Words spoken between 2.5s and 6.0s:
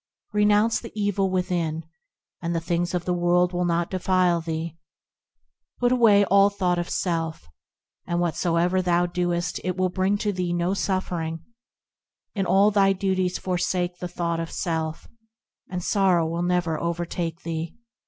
the things of the world will not defile thee; Put